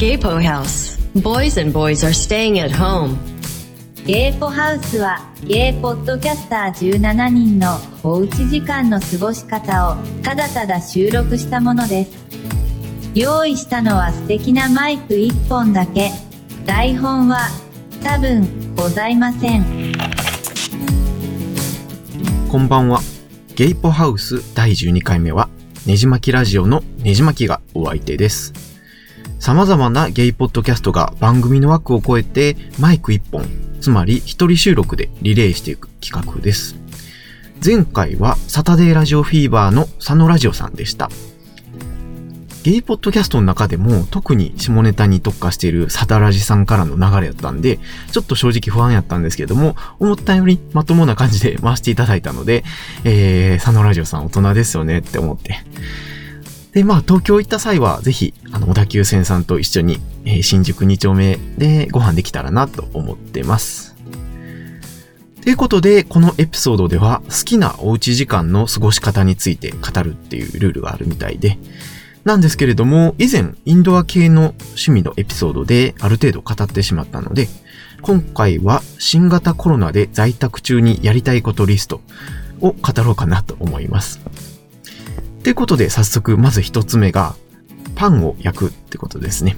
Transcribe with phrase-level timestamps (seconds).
[0.00, 0.96] Gaypo House.
[1.16, 3.18] Boys and boys are staying at home.
[4.06, 12.12] ゲーポハウスは、ゲイポッドキャスター17人のおうち時間の過ごし方をただただ収録したものです。
[13.14, 16.10] 用意したのは素敵なマイク1本だけ。
[16.64, 17.48] 台本は
[18.02, 19.92] 多分ございません。
[22.50, 23.00] こんばんは。
[23.54, 25.50] ゲイポハウス第12回目は、
[25.84, 28.69] ねじまきラジオのねじまきがお相手です。
[29.40, 33.46] 様々なゲイポッドキャストが番組の枠を超えてマイク1本、
[33.80, 36.76] つまり一人収録でリレーしていく企画です。
[37.64, 41.10] 前回はサタデーラジオフィーバーの佐野ラジオさんでした。
[42.64, 47.78] ゲイポッドキャストの中でも特に下ネタに特化しているサタラジさんからの流れだったんで、
[48.12, 52.62] ちょっと正直不安やったんですけども、思ったよりまともな感じで回していただいたので、
[53.04, 55.60] えー、佐野ラジオさん大人ですよねって思って。
[56.72, 63.96] で、まあ、東京行った際は、ぜひ、あの、小田急線さんと一緒に、えー新宿2丁目でご飯できたらなと思ってます。
[65.42, 71.58] ということで、このエピソードでは、好きなおうち時間の過ごし方について語るっていうルールがあるみたいで、
[72.24, 77.48] なんですけれども、以前、インドア系の趣味のエピソードである程度語ってしまったので、
[78.02, 82.00] 今回は新型コロナで在宅中にやりたいことリスト
[82.60, 84.20] を語ろうかなと思います。
[85.42, 87.34] ということで、早速、まず一つ目が、
[87.94, 89.56] パンを焼くってことですね。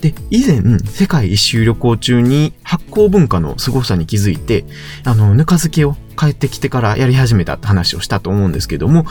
[0.00, 4.64] で、以前、世界一周旅行中に発酵文化の凄さに気づいて、
[5.04, 9.06] あの、ぬか漬けを帰ってきてからやり始めたって話をしたと思うんですけども、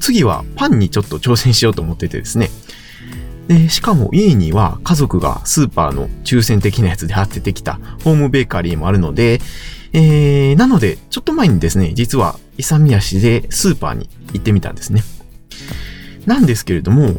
[0.00, 2.50] 次はパンにちょっと挑戦しようと思っててですね。
[3.48, 9.40] で、しかも家には家族がスーパーの抽選的なやつで当ててきたホームベーカリーもあるので、
[9.92, 15.02] えー、なので、ちょっと前にですね、実は勇み足でスーパーに行ってみたんですね。
[16.26, 17.16] なんですけれども、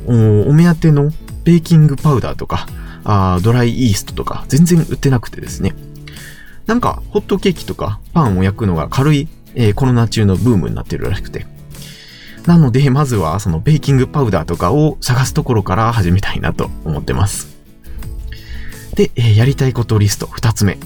[0.47, 1.11] お目当ての
[1.43, 2.67] ベーキングパウダーとか、
[3.03, 5.73] あードライイーストとか全然売ってなくてですね。
[6.67, 11.45] なんか、ホットケーキとかパンを焼くのが軽い、えーコロナ中のブームになってるらしくて。
[12.45, 17.47] なので、まずはそのベーキングパウダーとかを探すところから 始めたいなと思ってます。
[18.95, 20.77] で、えーやりたいことリスト2つ目。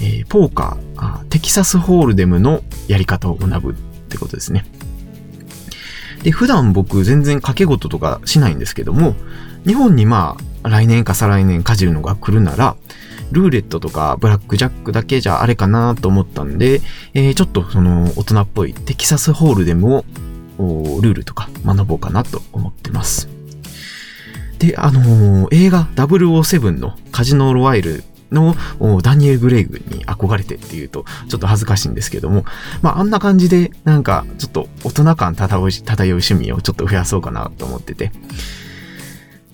[0.00, 3.74] えーポーカーーテキサスホールデムのやり方を学ぶっ
[4.08, 4.64] てことですね。
[6.24, 9.14] で、普段僕全然掛け事とかしないんですけども、
[9.66, 12.76] 日本にまあ、来年か再来年カジノが来るなら、
[13.30, 16.80] ルーレットとかブラックジャックだけじゃあれかなと思ったんで、
[17.12, 20.04] えーちょっとその大人っぽいテキサスホールデムを、
[20.56, 23.28] おルールとか学ぼうかなと思ってます。
[24.58, 28.02] で、あのー映画007のカジノロワイル
[28.34, 28.54] の
[29.00, 32.44] ダニエル・グレイグに憧れてっていうとちょっと恥ずかしいんですけども、
[32.82, 38.12] まああんな感じでなんかちょっと大人感漂う漂う趣味をちょっと増やそうかなと思ってて。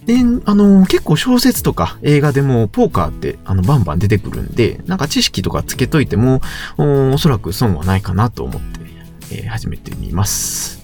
[0.06, 6.40] で、あの結構小説とか映画でもポーカーってあのバンバン出てくるんで、なんか知識とかつけといても
[6.78, 8.80] おおそらく損はないかなと思って、
[9.32, 10.80] えー始めてみます。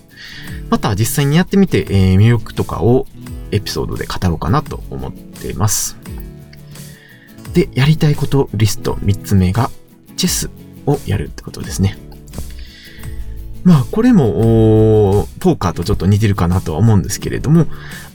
[0.68, 3.06] また実際にやってみて、えー魅力とかを
[3.52, 5.96] エピソードで語ろうかなと思っています。
[7.56, 9.70] で、やりたいことリスト3つ目が、
[10.18, 10.50] チェス
[10.84, 11.96] をやるってことですね。
[13.64, 17.66] まあ、これも、ポーカーとちょっと似てるかなとは思うんですけれども、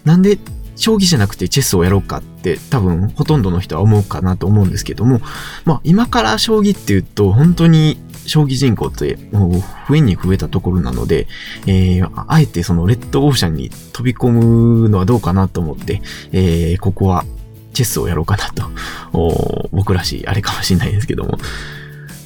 [0.05, 0.37] なんで、
[0.75, 5.21] 将棋じゃなくてチェスをやろうかって多分ほとんどの人は思うかなと思うんですけども、
[5.63, 9.51] まあ今から将棋っていうと本当に将棋人口ってもう
[9.87, 11.27] 増えに増えたところなので、
[11.67, 16.01] えーあえてそのレッドオーシャンに飛び込むのはどうかなと思って、
[16.31, 17.25] えーここは
[17.73, 18.69] チェスをやろうかなと、
[19.71, 21.39] 僕らしいあれかもしれないですけども。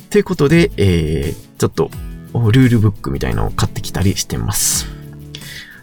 [0.09, 1.89] ということで、えーちょっと
[2.51, 4.87] ルールブックみたいなのを買ってきたりしてます。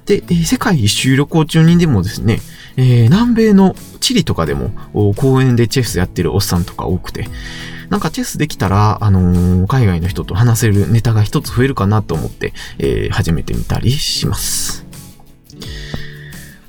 [0.05, 2.41] で、え世界一周旅行中にでもですね、
[2.77, 4.71] えー南米のチリとかでも
[5.17, 7.29] 公園でチェスやってるおっさんとか多くて、
[7.89, 14.85] なんかチェスできたら、あのー海外の人と話せるネタが一つ増えるかなと思って、えー始めてみたりします。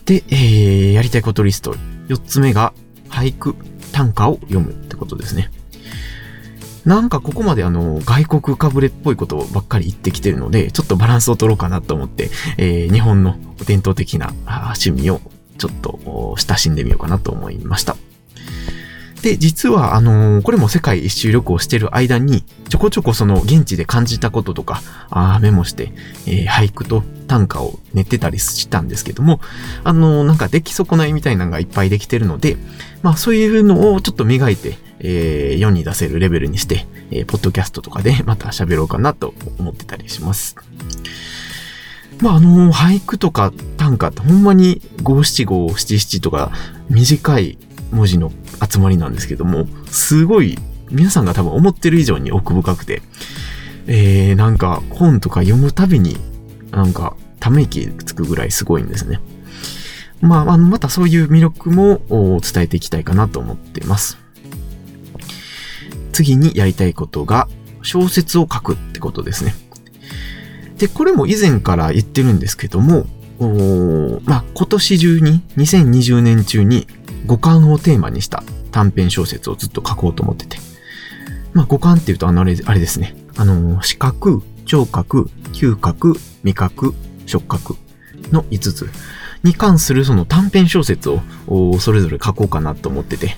[0.05, 1.75] で、えーやりたいことリスト。
[2.09, 2.73] 4つ目が、
[3.13, 3.55] 俳句、
[3.91, 5.51] 短歌を読むってことですね。
[6.85, 15.21] なんかここまであの、外国かぶれっぽいことばっかり言ってきてるので、ちょっとバランスを取ろうかなと思って、えー日本の伝統的な趣味を
[15.57, 17.95] ちょっと親しんでみようかなと思いました。
[19.23, 25.93] で、実は、あのーこれも世界一周旅行してる間に、ちょこちょこその現地で感じたこととか、あメモして、
[26.27, 29.39] えー俳句と短歌を練ってたりしたんですけども、
[29.85, 32.57] あのーなんか出来損ないみたいなのがいっぱいできてるので、
[33.01, 40.57] まあそういうのをちょっと磨いて、えー世に出せるレベルにして、えーポッドキャストとかで また喋ろうかなと思ってたりします。
[42.19, 46.51] まああの俳句とか短歌ってほんまに五七五七七とか
[46.89, 47.57] 短い
[47.91, 48.31] 文字の
[48.69, 50.57] 集まりなんですけども、すごい
[50.91, 53.01] 皆さんが多分思ってる以上に奥深くて、
[53.87, 56.17] えー、なんか本とか読むたびに
[56.71, 59.19] なんかため息つくぐらいすごいんですね。
[60.21, 61.99] まあ、あの、またそういう魅力も
[62.39, 64.17] 伝えていきたいかなと思っています。
[66.13, 67.49] 次にやりたいことが
[67.81, 69.53] 小説を書くってことですね。
[70.77, 73.05] で、これも以前から言ってるんですけども、
[74.25, 76.87] まあ、今年中に、2020年中に
[77.25, 78.43] 五感をテーマにした
[78.73, 80.57] 短編小説をずっと書こうと思ってて。
[81.53, 83.15] まあ、五感って言うとあのあれ、あれですね。
[83.37, 86.93] あの、視覚、聴覚、嗅覚、味覚、
[87.25, 87.77] 触覚
[88.31, 88.89] の5つ
[89.43, 91.21] に関するその短編小説を
[91.79, 93.35] それぞれ書こうかなと思ってて。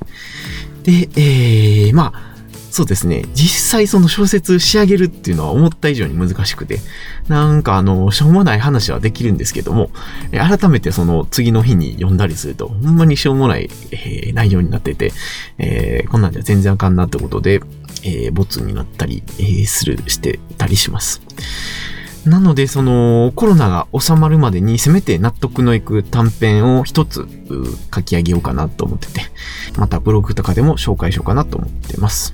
[0.83, 2.34] で、えー、まあ、
[2.75, 3.23] そうですね。
[3.33, 6.79] 実際その小説仕上げるっていうのは思った以上に難しくて、
[7.29, 9.91] なんかあの、しょうもない話はできるんですけども、
[10.31, 15.13] 改めてその次の日に読んだりすると、ほんまにしょうもない、えー、内容になってて、
[15.57, 17.61] えー、こんなんじゃ全然あかんなってことで、
[18.03, 21.21] えー、ボツになったり、えー、する、してたりします。
[22.25, 27.25] なので、その、コロナが収まるまでに、せめて納得のいく短編を一つ
[27.93, 29.21] 書き上げようかなと思ってて、
[29.77, 32.33] またブログとかでも紹介しようかなと思ってます。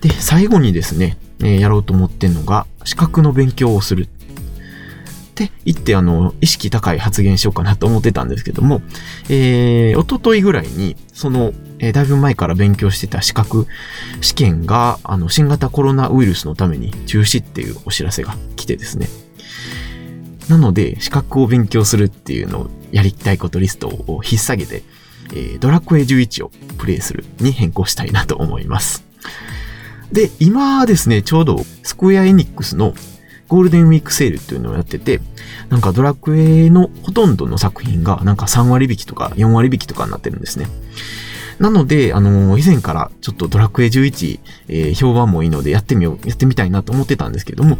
[0.00, 4.04] で、最後にですね、えー、やろうと思ってんのが、資格の勉強をする。
[4.04, 8.82] って言って、あの、意識高い発言しようかなと思ってたんですけども、
[9.28, 13.66] えー、おとといぐらいに、その、えー、だいぶ前から勉強してた資格
[14.20, 19.08] 試験が、あの、新型コロナウイルスのために中止っていうお知らせが来てですね。
[20.48, 24.82] なので、資格を勉強するっていうのをやりたいことリストを引っ提げて、
[25.32, 29.09] えー、ドラクエ11をプレイするに変更したいなと思います。
[30.12, 32.94] で、今ですね、ちょうどスクエアエニックスの
[33.48, 35.20] ゴールデンウィークセールっていうのをやってて、
[35.68, 40.66] なんかドラクエのほとんどの作品がなんか3割引きとか4割引きとかになってるんですね。
[41.58, 47.78] なので、あのー、以前からちょっとドラクエ11、えー、評判もいいのでやってみよう、やってみたいなと思ってたんですけれども、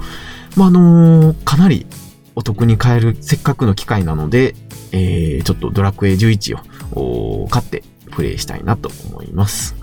[0.56, 1.86] まあ、あのー、かなり
[2.34, 4.54] お得に買えるせっかくの機会なので、
[4.92, 6.58] えー、ちょっとドラクエ11
[6.98, 9.79] を買ってプレイしたいなと思います。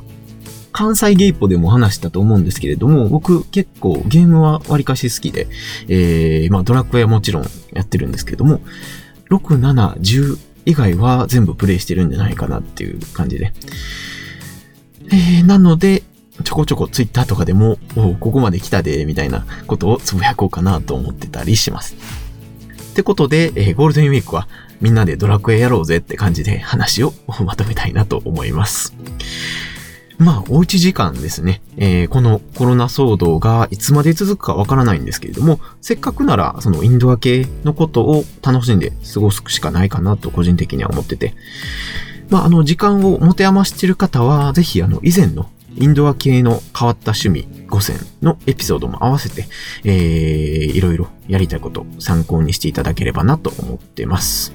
[0.71, 5.47] 関西ゲイポでも話したと思うんですけれども、僕結構ゲームは割かし好きで、
[5.87, 8.61] えー、まあドラクエはもちろんやってるんですけども、
[9.29, 13.53] 6、7、10以外は全部プレイしてるんじゃないかなっていう感じで。
[15.09, 16.03] えー、なので、
[16.43, 21.95] ちょこちょこツイッターとかでも、おここまで来たで、みたいなことをつぶやこうかなと思ってたりします。
[22.91, 24.47] ってことで、えー、ゴールデンウィークは
[24.81, 27.13] みんなでドラクエやろうぜって感じで話を
[27.45, 28.95] まとめたいなと思います。
[30.17, 31.61] まあ、おうち時間ですね。
[31.77, 41.35] えー、このコロナ騒動がいつまで続くかわからないんですけれども、せっかくなら、そのインドア系のことを楽しんで過ごすしかないかなと個人的には思ってて。
[42.29, 49.45] まあ、あの、時間を持て余している方は、ぜひ、あの、以前のインドア系の変わった趣味5選のエピソードも合わせて、
[49.83, 54.53] えー、いろいろやりたいこと参考にしていただければなと思ってます。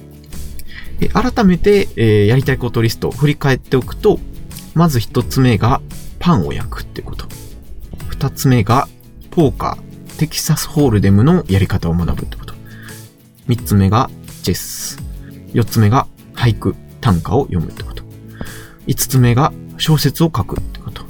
[1.12, 4.18] 改めて、えー、やりたいことリストを振り返っておくと、
[4.74, 5.80] まず一つ目が
[6.18, 7.26] パンを焼くってこと。
[8.08, 8.88] 二つ目が
[9.30, 12.54] ポーカー、テキサスホールデムのやり方を学ぶってこと。
[13.46, 14.10] 三つ目が
[14.42, 14.98] チェス。
[15.52, 18.02] 四つ目が俳句、短歌を読むってこと。
[18.86, 21.02] 五つ目が小説を書くってこと。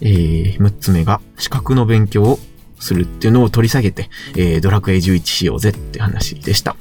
[0.00, 2.38] えー、六つ目が資格の勉強を
[2.78, 6.76] するっていうのを取り下げて、えー、ドラクエ11しようぜって話でした。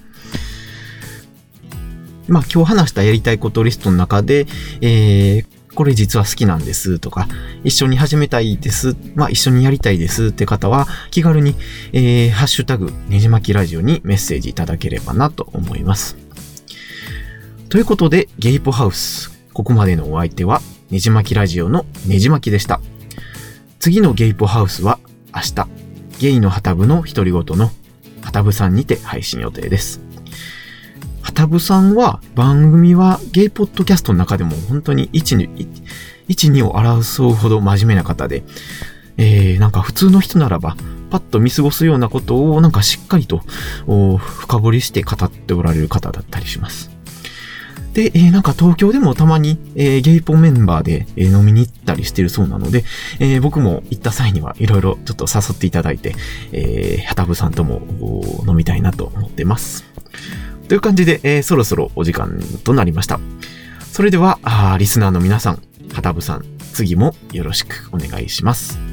[2.27, 4.47] まあ今日話したやりたいことリストの中で、
[4.81, 7.27] えー、これ実は好きなんですとか、
[7.63, 11.55] 一緒に始めたいです、まあ一緒にやりたいですって方は、気軽に、
[11.93, 16.17] えー、ハッシュタグ、ねじまきラジオにメッセージいただければなと思います。
[17.69, 19.31] ということで、ゲイポハウス。
[19.53, 22.81] ここまでのお相手は、ねじまきラジオのねじまきでした。
[23.79, 24.99] 次のゲイポハウスは、
[25.33, 25.67] 明日、
[26.19, 27.71] ゲイの旗部の独り言の
[28.21, 30.10] 旗部さんにて配信予定です。
[31.31, 35.71] はたぶさんは番組はゲイポッドキャストの中でも本当に1、2、
[36.27, 38.43] 1、2を争うほど真面目な方で、
[39.15, 40.75] えー、なんか普通の人ならば、
[41.09, 43.37] パッと見過ごすようなことをなんかしっかりと
[44.17, 46.91] 深掘りして語っておられる方だったりします。
[47.93, 52.83] で、えー、なんか東京でもたまに、えー、ゲイポメンバーで、えー、飲みに行ったりしてるそうなので、
[53.21, 56.13] えー、僕も行った際にはいろいろちょっと誘っていただいて、
[56.51, 57.81] えー、はたぶさんとも
[58.45, 59.85] 飲みたいなと思ってます。
[60.71, 63.19] という感じで、えー、そろそろお時間となりました。
[63.91, 65.61] それでは、あリスナーの皆さん、
[65.93, 68.90] はたぶさん、次もよろしくお願いします。